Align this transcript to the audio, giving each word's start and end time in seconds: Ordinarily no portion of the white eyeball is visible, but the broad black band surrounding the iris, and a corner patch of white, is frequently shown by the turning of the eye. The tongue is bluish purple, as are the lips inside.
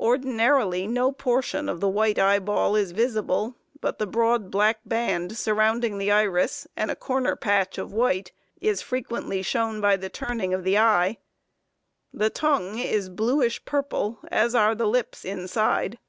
Ordinarily 0.00 0.88
no 0.88 1.12
portion 1.12 1.68
of 1.68 1.78
the 1.78 1.88
white 1.88 2.18
eyeball 2.18 2.74
is 2.74 2.90
visible, 2.90 3.54
but 3.80 4.00
the 4.00 4.08
broad 4.08 4.50
black 4.50 4.80
band 4.84 5.36
surrounding 5.38 5.98
the 5.98 6.10
iris, 6.10 6.66
and 6.76 6.90
a 6.90 6.96
corner 6.96 7.36
patch 7.36 7.78
of 7.78 7.92
white, 7.92 8.32
is 8.60 8.82
frequently 8.82 9.40
shown 9.40 9.80
by 9.80 9.96
the 9.96 10.08
turning 10.08 10.52
of 10.52 10.64
the 10.64 10.78
eye. 10.78 11.18
The 12.12 12.28
tongue 12.28 12.80
is 12.80 13.08
bluish 13.08 13.64
purple, 13.64 14.18
as 14.32 14.52
are 14.52 14.74
the 14.74 14.88
lips 14.88 15.24
inside. 15.24 16.00